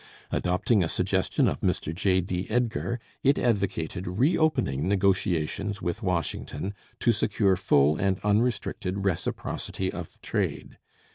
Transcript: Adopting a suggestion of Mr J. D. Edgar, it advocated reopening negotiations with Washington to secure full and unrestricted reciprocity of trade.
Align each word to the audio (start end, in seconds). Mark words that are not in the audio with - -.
Adopting 0.31 0.83
a 0.83 0.89
suggestion 0.89 1.47
of 1.47 1.59
Mr 1.59 1.93
J. 1.93 2.21
D. 2.21 2.47
Edgar, 2.49 2.99
it 3.21 3.37
advocated 3.37 4.07
reopening 4.07 4.87
negotiations 4.89 5.79
with 5.79 6.01
Washington 6.01 6.73
to 6.99 7.11
secure 7.11 7.55
full 7.55 7.97
and 7.97 8.17
unrestricted 8.23 9.05
reciprocity 9.05 9.91
of 9.93 10.19
trade. 10.23 10.79